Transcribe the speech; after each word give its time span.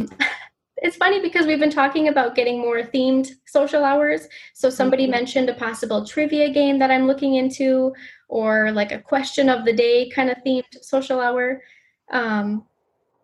Um, 0.00 0.08
it's 0.82 0.96
funny 0.96 1.20
because 1.20 1.46
we've 1.46 1.60
been 1.60 1.70
talking 1.70 2.08
about 2.08 2.34
getting 2.34 2.58
more 2.58 2.82
themed 2.82 3.30
social 3.46 3.84
hours. 3.84 4.26
So 4.54 4.70
somebody 4.70 5.04
mm-hmm. 5.04 5.12
mentioned 5.12 5.48
a 5.50 5.54
possible 5.54 6.06
trivia 6.06 6.50
game 6.50 6.78
that 6.78 6.90
I'm 6.90 7.06
looking 7.06 7.34
into, 7.34 7.92
or 8.28 8.72
like 8.72 8.92
a 8.92 9.00
question 9.00 9.48
of 9.48 9.64
the 9.64 9.72
day 9.72 10.08
kind 10.10 10.30
of 10.30 10.38
themed 10.46 10.64
social 10.82 11.20
hour. 11.20 11.62
Um, 12.12 12.64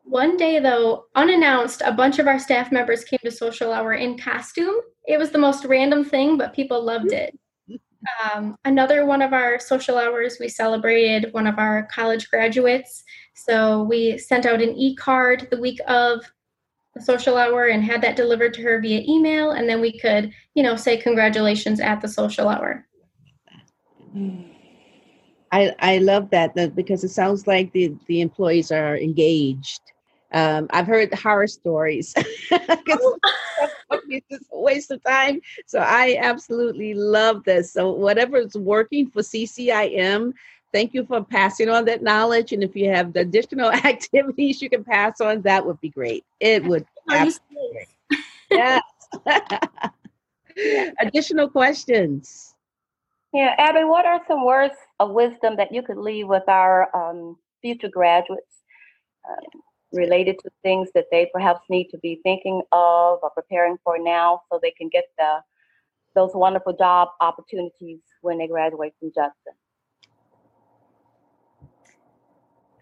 one 0.05 0.37
day, 0.37 0.61
though, 0.61 1.07
unannounced, 1.17 1.83
a 1.85 1.93
bunch 1.93 2.19
of 2.21 2.29
our 2.29 2.39
staff 2.39 2.71
members 2.71 3.05
came 3.05 3.19
to 3.25 3.31
social 3.31 3.73
hour 3.73 3.95
in 3.95 4.19
costume. 4.19 4.77
It 5.07 5.19
was 5.19 5.31
the 5.31 5.39
most 5.39 5.65
random 5.65 6.05
thing, 6.05 6.37
but 6.37 6.55
people 6.55 6.85
loved 6.85 7.13
it. 7.13 7.37
Um, 8.23 8.57
another 8.65 9.05
one 9.05 9.21
of 9.21 9.33
our 9.33 9.59
social 9.59 9.99
hours, 9.99 10.37
we 10.39 10.49
celebrated 10.49 11.33
one 11.33 11.49
of 11.49 11.59
our 11.59 11.89
college 11.91 12.31
graduates. 12.31 13.03
So 13.35 13.83
we 13.83 14.17
sent 14.19 14.47
out 14.47 14.63
an 14.63 14.77
e 14.77 14.95
card 14.95 15.49
the 15.51 15.61
week 15.61 15.81
of 15.89 16.25
social 17.01 17.37
hour 17.37 17.67
and 17.67 17.85
had 17.85 18.03
that 18.03 18.17
delivered 18.17 18.55
to 18.55 18.63
her 18.63 18.81
via 18.81 19.03
email. 19.09 19.53
And 19.53 19.69
then 19.69 19.81
we 19.81 19.99
could, 19.99 20.33
you 20.55 20.63
know, 20.63 20.77
say 20.77 20.97
congratulations 20.97 21.81
at 21.81 22.01
the 22.01 22.09
social 22.09 22.49
hour. 22.49 22.87
I, 25.53 25.75
I 25.79 25.99
love 25.99 26.31
that 26.31 26.75
because 26.75 27.05
it 27.05 27.11
sounds 27.11 27.47
like 27.47 27.73
the, 27.73 27.95
the 28.07 28.21
employees 28.21 28.73
are 28.73 28.97
engaged. 28.97 29.81
Um, 30.33 30.67
I've 30.71 30.87
heard 30.87 31.15
horror 31.15 31.47
stories. 31.47 32.13
it's 32.51 32.83
just 34.31 34.45
a 34.53 34.61
waste 34.61 34.91
of 34.91 35.03
time. 35.05 35.41
So 35.67 35.79
I 35.79 36.19
absolutely 36.21 36.95
love 36.95 37.45
this. 37.45 37.73
So 37.73 37.93
whatever 37.93 38.39
is 38.39 38.55
working 38.55 39.09
for 39.09 39.23
CCIM, 39.23 40.33
thank 40.73 40.95
you 40.95 41.07
for 41.07 41.25
passing 41.25 41.69
on 41.69 41.85
that 41.87 42.03
knowledge. 42.03 42.53
And 42.53 42.63
if 42.63 42.75
you 42.75 42.91
have 42.91 43.15
additional 43.17 43.71
activities 43.73 44.61
you 44.61 44.69
can 44.69 44.85
pass 44.85 45.21
on, 45.21 45.43
that 45.43 45.65
would 45.65 45.81
be 45.81 45.91
great. 45.91 46.25
It 46.41 46.65
would. 46.65 46.87
Absolutely. 47.09 47.87
yes. 48.51 48.83
Additional 51.01 51.49
questions? 51.49 52.55
Yeah, 53.33 53.55
Abby, 53.59 53.85
what 53.85 54.07
are 54.07 54.21
some 54.27 54.45
words 54.45 54.75
of 54.99 55.11
wisdom 55.11 55.57
that 55.57 55.73
you 55.73 55.83
could 55.83 55.99
leave 55.99 56.27
with 56.29 56.49
our 56.49 56.95
um, 56.97 57.37
future 57.61 57.89
graduates 57.89 58.63
um, 59.29 59.61
related 59.93 60.37
to 60.43 60.51
things 60.63 60.89
that 60.95 61.07
they 61.11 61.29
perhaps 61.33 61.61
need 61.69 61.89
to 61.89 61.99
be 61.99 62.21
thinking 62.23 62.63
of 62.73 63.19
or 63.23 63.31
preparing 63.35 63.77
for 63.85 63.99
now 63.99 64.41
so 64.51 64.59
they 64.63 64.71
can 64.71 64.89
get 64.89 65.05
the 65.19 65.41
those 66.15 66.31
wonderful 66.35 66.73
job 66.73 67.09
opportunities 67.21 68.01
when 68.23 68.39
they 68.39 68.47
graduate 68.47 68.95
from 68.99 69.13
Judson? 69.15 69.53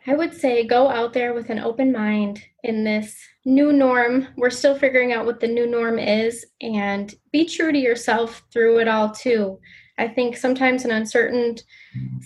I 0.07 0.15
would 0.15 0.35
say 0.35 0.67
go 0.67 0.89
out 0.89 1.13
there 1.15 1.33
with 1.33 1.49
an 1.49 1.59
open 1.59 1.91
mind 1.91 2.43
in 2.63 2.85
this 2.85 3.17
new 3.45 3.73
norm. 3.73 4.29
We're 4.37 4.51
still 4.51 4.79
figuring 4.79 5.13
out 5.13 5.25
what 5.25 5.41
the 5.41 5.49
new 5.49 5.67
norm 5.67 5.99
is 5.99 6.45
and 6.61 7.15
be 7.33 7.47
true 7.47 7.73
to 7.73 7.79
yourself 7.79 8.43
through 8.53 8.81
it 8.81 8.89
all, 8.89 9.11
too. 9.11 9.59
I 9.97 10.09
think 10.09 10.37
sometimes 10.37 10.85
in 10.85 10.91
uncertain 10.91 11.57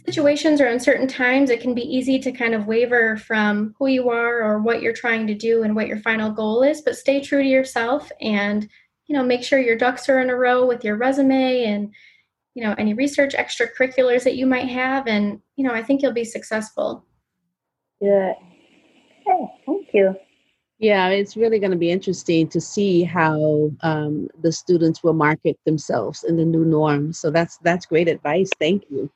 situations 0.06 0.60
or 0.60 0.66
uncertain 0.66 1.06
times, 1.06 1.50
it 1.50 1.60
can 1.60 1.74
be 1.74 1.82
easy 1.82 2.18
to 2.20 2.32
kind 2.32 2.54
of 2.54 2.66
waver 2.66 3.18
from 3.18 3.74
who 3.78 3.88
you 3.88 4.08
are 4.08 4.42
or 4.42 4.60
what 4.60 4.80
you're 4.80 4.92
trying 4.92 5.26
to 5.26 5.34
do 5.34 5.62
and 5.62 5.76
what 5.76 5.86
your 5.86 5.98
final 5.98 6.32
goal 6.32 6.62
is, 6.62 6.80
but 6.80 6.96
stay 6.96 7.20
true 7.20 7.42
to 7.42 7.48
yourself 7.48 8.10
and, 8.22 8.68
you 9.06 9.14
know, 9.14 9.22
make 9.22 9.44
sure 9.44 9.58
your 9.58 9.76
ducks 9.76 10.08
are 10.08 10.20
in 10.20 10.30
a 10.30 10.36
row 10.36 10.66
with 10.66 10.82
your 10.82 10.96
resume 10.96 11.64
and, 11.64 11.94
you 12.54 12.64
know, 12.64 12.74
any 12.78 12.94
research 12.94 13.34
extracurriculars 13.34 14.24
that 14.24 14.36
you 14.36 14.46
might 14.46 14.68
have. 14.68 15.06
And, 15.06 15.40
you 15.56 15.64
know, 15.64 15.74
I 15.74 15.82
think 15.82 16.00
you'll 16.00 16.12
be 16.12 16.24
successful. 16.24 17.04
Good. 18.00 18.34
Okay, 19.26 19.52
thank 19.66 19.88
you. 19.92 20.16
Yeah, 20.78 21.08
it's 21.08 21.36
really 21.36 21.58
going 21.58 21.72
to 21.72 21.76
be 21.76 21.90
interesting 21.90 22.48
to 22.48 22.60
see 22.60 23.02
how 23.02 23.72
um, 23.82 24.28
the 24.40 24.52
students 24.52 25.02
will 25.02 25.12
market 25.12 25.58
themselves 25.66 26.22
in 26.22 26.36
the 26.36 26.44
new 26.44 26.64
norm. 26.64 27.12
So 27.12 27.30
that's 27.30 27.58
that's 27.58 27.84
great 27.84 28.06
advice. 28.06 28.50
Thank 28.60 28.84
you. 28.88 29.10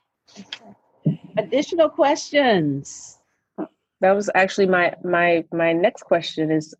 Additional 1.37 1.89
questions? 1.89 3.19
That 4.01 4.11
was 4.11 4.29
actually 4.35 4.67
my 4.67 4.93
my 5.05 5.45
my 5.53 5.71
next 5.71 6.03
question 6.03 6.51
is, 6.51 6.75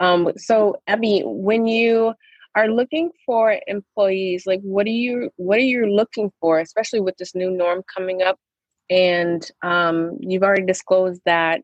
um, 0.00 0.32
so 0.36 0.76
Abby, 0.88 1.22
when 1.24 1.66
you 1.66 2.14
are 2.56 2.68
looking 2.68 3.10
for 3.24 3.56
employees, 3.68 4.46
like 4.46 4.60
what 4.62 4.86
are 4.86 4.90
you 4.90 5.30
what 5.36 5.58
are 5.58 5.70
you 5.74 5.86
looking 5.86 6.32
for, 6.40 6.58
especially 6.58 7.00
with 7.00 7.16
this 7.18 7.36
new 7.36 7.52
norm 7.52 7.84
coming 7.92 8.22
up? 8.22 8.36
And 8.90 9.48
um, 9.62 10.18
you've 10.20 10.42
already 10.42 10.66
disclosed 10.66 11.22
that 11.24 11.62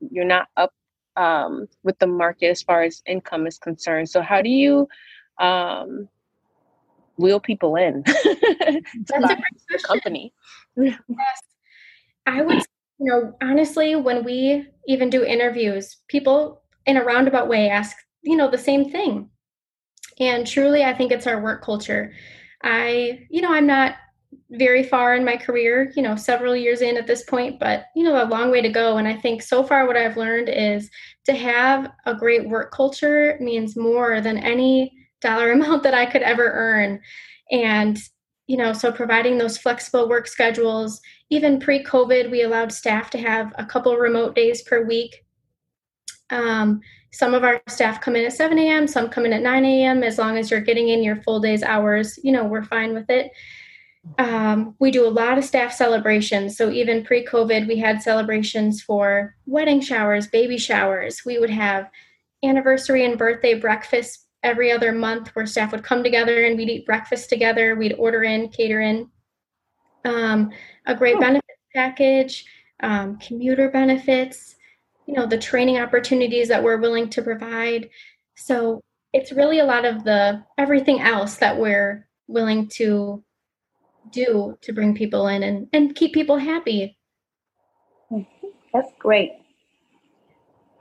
you're 0.00 0.24
not 0.24 0.48
up 0.56 0.72
um, 1.16 1.66
with 1.82 1.98
the 1.98 2.06
market 2.06 2.48
as 2.48 2.62
far 2.62 2.82
as 2.82 3.02
income 3.06 3.46
is 3.46 3.58
concerned. 3.58 4.08
So 4.08 4.20
how 4.20 4.42
do 4.42 4.50
you 4.50 4.88
um, 5.38 6.08
wheel 7.16 7.40
people 7.40 7.76
in 7.76 8.02
That's 8.04 8.84
to 9.08 9.36
the 9.70 9.82
company? 9.86 10.32
Yes. 10.76 10.98
I 12.26 12.42
would, 12.42 12.58
you 12.98 13.06
know, 13.06 13.36
honestly, 13.40 13.94
when 13.96 14.24
we 14.24 14.66
even 14.86 15.10
do 15.10 15.24
interviews, 15.24 15.98
people 16.08 16.62
in 16.86 16.96
a 16.96 17.04
roundabout 17.04 17.48
way 17.48 17.68
ask, 17.68 17.96
you 18.22 18.36
know, 18.36 18.50
the 18.50 18.58
same 18.58 18.90
thing. 18.90 19.30
And 20.18 20.46
truly, 20.46 20.82
I 20.82 20.94
think 20.94 21.12
it's 21.12 21.26
our 21.26 21.40
work 21.40 21.62
culture. 21.62 22.12
I, 22.62 23.26
you 23.30 23.42
know, 23.42 23.52
I'm 23.52 23.66
not 23.66 23.96
very 24.50 24.82
far 24.82 25.14
in 25.14 25.24
my 25.24 25.36
career, 25.36 25.92
you 25.96 26.02
know, 26.02 26.16
several 26.16 26.56
years 26.56 26.80
in 26.80 26.96
at 26.96 27.06
this 27.06 27.24
point, 27.24 27.58
but 27.58 27.86
you 27.94 28.04
know, 28.04 28.22
a 28.22 28.28
long 28.28 28.50
way 28.50 28.60
to 28.60 28.68
go. 28.68 28.96
And 28.96 29.08
I 29.08 29.16
think 29.16 29.42
so 29.42 29.62
far 29.62 29.86
what 29.86 29.96
I've 29.96 30.16
learned 30.16 30.48
is 30.48 30.90
to 31.24 31.34
have 31.34 31.90
a 32.06 32.14
great 32.14 32.48
work 32.48 32.72
culture 32.72 33.36
means 33.40 33.76
more 33.76 34.20
than 34.20 34.38
any 34.38 34.92
dollar 35.20 35.52
amount 35.52 35.82
that 35.82 35.94
I 35.94 36.06
could 36.06 36.22
ever 36.22 36.50
earn. 36.50 37.00
And, 37.50 37.98
you 38.46 38.56
know, 38.56 38.72
so 38.72 38.92
providing 38.92 39.38
those 39.38 39.58
flexible 39.58 40.08
work 40.08 40.26
schedules, 40.26 41.00
even 41.30 41.60
pre 41.60 41.82
COVID, 41.82 42.30
we 42.30 42.42
allowed 42.42 42.72
staff 42.72 43.10
to 43.10 43.18
have 43.18 43.52
a 43.58 43.66
couple 43.66 43.96
remote 43.96 44.34
days 44.34 44.62
per 44.62 44.84
week. 44.84 45.24
Um, 46.30 46.80
some 47.12 47.34
of 47.34 47.44
our 47.44 47.62
staff 47.68 48.00
come 48.00 48.14
in 48.14 48.26
at 48.26 48.32
7 48.32 48.58
a.m., 48.58 48.86
some 48.86 49.08
come 49.08 49.24
in 49.24 49.32
at 49.32 49.42
9 49.42 49.64
a.m. 49.64 50.02
As 50.02 50.18
long 50.18 50.36
as 50.36 50.50
you're 50.50 50.60
getting 50.60 50.88
in 50.88 51.02
your 51.02 51.16
full 51.22 51.40
day's 51.40 51.62
hours, 51.62 52.18
you 52.22 52.30
know, 52.30 52.44
we're 52.44 52.64
fine 52.64 52.92
with 52.92 53.08
it. 53.08 53.32
Um, 54.18 54.74
we 54.78 54.90
do 54.90 55.06
a 55.06 55.10
lot 55.10 55.38
of 55.38 55.44
staff 55.44 55.72
celebrations. 55.72 56.56
So 56.56 56.70
even 56.70 57.04
pre-COVID, 57.04 57.66
we 57.66 57.78
had 57.78 58.02
celebrations 58.02 58.82
for 58.82 59.34
wedding 59.46 59.80
showers, 59.80 60.26
baby 60.26 60.58
showers. 60.58 61.22
We 61.24 61.38
would 61.38 61.50
have 61.50 61.90
anniversary 62.42 63.04
and 63.04 63.18
birthday 63.18 63.54
breakfast 63.54 64.26
every 64.42 64.70
other 64.70 64.92
month 64.92 65.28
where 65.34 65.46
staff 65.46 65.72
would 65.72 65.82
come 65.82 66.02
together 66.02 66.44
and 66.44 66.56
we'd 66.56 66.70
eat 66.70 66.86
breakfast 66.86 67.28
together. 67.28 67.74
We'd 67.74 67.94
order 67.94 68.22
in, 68.22 68.48
cater 68.48 68.80
in. 68.80 69.10
Um, 70.04 70.50
a 70.86 70.94
great 70.94 71.16
oh. 71.16 71.20
benefit 71.20 71.56
package, 71.74 72.46
um, 72.82 73.18
commuter 73.18 73.70
benefits, 73.70 74.54
you 75.06 75.14
know, 75.14 75.26
the 75.26 75.38
training 75.38 75.78
opportunities 75.78 76.48
that 76.48 76.62
we're 76.62 76.78
willing 76.78 77.10
to 77.10 77.22
provide. 77.22 77.90
So 78.36 78.80
it's 79.12 79.32
really 79.32 79.58
a 79.58 79.64
lot 79.64 79.84
of 79.84 80.04
the 80.04 80.44
everything 80.58 81.00
else 81.00 81.36
that 81.36 81.58
we're 81.58 82.06
willing 82.28 82.68
to 82.68 83.22
do 84.10 84.56
to 84.62 84.72
bring 84.72 84.94
people 84.94 85.26
in 85.28 85.42
and, 85.42 85.68
and 85.72 85.94
keep 85.94 86.14
people 86.14 86.38
happy. 86.38 86.96
That's 88.72 88.92
great. 88.98 89.32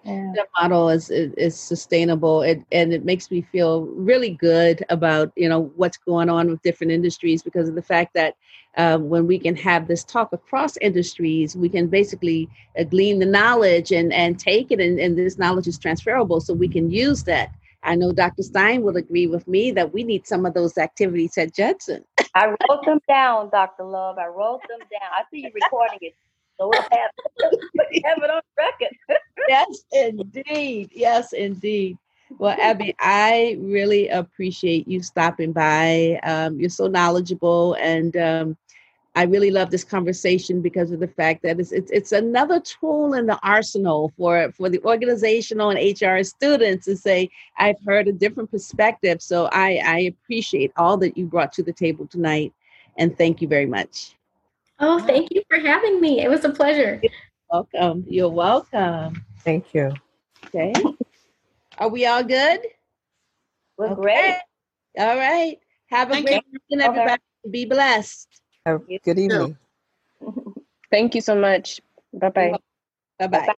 Yeah. 0.04 0.34
That 0.36 0.48
model 0.62 0.90
is, 0.90 1.10
is, 1.10 1.34
is 1.34 1.60
sustainable 1.60 2.44
it, 2.44 2.62
and 2.72 2.94
it 2.94 3.06
makes 3.06 3.32
me 3.32 3.42
feel 3.42 3.88
really 3.88 4.32
good 4.32 4.86
about 4.90 5.32
you 5.36 5.50
know 5.50 5.72
what's 5.78 5.98
going 5.98 6.30
on 6.30 6.48
with 6.48 6.62
different 6.62 6.92
industries 6.92 7.42
because 7.42 7.68
of 7.68 7.74
the 7.74 7.82
fact 7.82 8.14
that 8.14 8.36
um, 8.78 9.10
when 9.10 9.26
we 9.26 9.40
can 9.40 9.56
have 9.56 9.88
this 9.88 10.04
talk 10.04 10.32
across 10.32 10.78
industries 10.78 11.56
we 11.56 11.70
can 11.70 11.88
basically 11.88 12.48
uh, 12.78 12.84
glean 12.84 13.18
the 13.18 13.26
knowledge 13.26 13.92
and 13.92 14.14
and 14.14 14.38
take 14.38 14.70
it 14.70 14.80
and, 14.80 15.00
and 15.00 15.18
this 15.18 15.40
knowledge 15.40 15.68
is 15.68 15.80
transferable 15.80 16.40
so 16.40 16.54
we 16.54 16.68
can 16.68 16.92
use 16.92 17.24
that 17.24 17.50
I 17.82 17.96
know 17.96 18.12
Dr. 18.12 18.44
Stein 18.44 18.82
will 18.82 18.98
agree 18.98 19.28
with 19.28 19.48
me 19.48 19.72
that 19.72 19.94
we 19.94 20.04
need 20.04 20.28
some 20.28 20.46
of 20.46 20.54
those 20.56 20.78
activities 20.78 21.38
at 21.38 21.54
Judson. 21.54 22.04
I 22.36 22.48
wrote 22.48 22.86
them 22.86 23.00
down, 23.08 23.50
Dr. 23.50 23.86
Love. 23.86 24.18
I 24.18 24.28
wrote 24.28 24.62
them 24.68 24.80
down. 24.80 25.10
I 25.18 25.24
see 25.32 25.44
you 25.44 25.52
recording 25.54 26.00
it. 26.02 26.14
So 26.60 26.70
we'll 26.70 26.82
have, 26.82 27.12
have 28.06 28.24
it 28.24 28.30
on 28.30 28.42
record. 28.58 28.96
yes, 29.48 29.84
indeed. 29.92 30.90
Yes, 30.94 31.34
indeed. 31.34 31.98
Well, 32.38 32.56
Abby, 32.60 32.96
I 33.00 33.58
really 33.60 34.10
appreciate 34.10 34.88
you 34.88 35.02
stopping 35.02 35.54
by. 35.54 36.20
Um, 36.24 36.60
you're 36.60 36.70
so 36.70 36.88
knowledgeable 36.88 37.76
and 37.76 38.16
um, 38.18 38.58
I 39.16 39.24
really 39.24 39.50
love 39.50 39.72
this 39.72 39.86
conversation 39.86 40.62
because 40.62 40.92
of 40.92 41.00
the 41.00 41.08
fact 41.08 41.42
that 41.44 41.58
it's, 41.58 41.72
it's, 41.72 41.90
it's 41.90 42.12
another 42.12 42.60
tool 42.60 43.14
in 43.14 43.26
the 43.26 43.40
arsenal 43.44 44.12
for 44.18 44.52
for 44.52 44.70
the 44.70 44.82
organizational 44.84 45.70
and 45.70 46.02
HR 46.02 46.22
students 46.24 46.86
to 46.86 46.98
say 46.98 47.30
I've 47.58 47.80
heard 47.88 48.10
a 48.10 48.12
different 48.12 48.52
perspective. 48.52 49.22
So 49.22 49.46
I, 49.54 49.82
I 49.86 50.00
appreciate 50.00 50.74
all 50.76 50.98
that 50.98 51.18
you 51.18 51.28
brought 51.28 51.54
to 51.54 51.64
the 51.64 51.72
table 51.72 52.06
tonight, 52.08 52.54
and 52.98 53.18
thank 53.18 53.42
you 53.42 53.48
very 53.48 53.66
much. 53.66 54.16
Oh, 54.80 55.00
thank 55.00 55.30
you 55.32 55.42
for 55.50 55.60
having 55.60 56.02
me. 56.02 56.20
It 56.20 56.30
was 56.30 56.44
a 56.44 56.50
pleasure. 56.50 57.00
You're 57.02 57.12
welcome. 57.50 58.06
You're 58.10 58.30
welcome. 58.30 59.24
Thank 59.40 59.74
you. 59.74 59.94
Okay. 60.48 60.74
Are 61.78 61.88
we 61.88 62.06
all 62.06 62.24
good? 62.24 62.60
We're 63.78 63.96
great. 63.96 64.36
All 64.98 65.16
right. 65.18 65.58
Have 65.90 66.10
a 66.10 66.14
Thank 66.14 66.28
great 66.28 66.44
weekend, 66.52 66.82
everybody. 66.82 67.22
Be 67.50 67.66
blessed. 67.66 68.42
Have- 68.66 68.84
You 68.88 69.00
Good 69.04 69.20
evening. 69.20 69.58
Thank 70.92 71.16
you 71.16 71.22
so 71.22 71.36
much. 71.36 71.82
Bye 72.14 72.30
bye. 72.30 72.54
Bye 73.20 73.28
bye. 73.28 73.48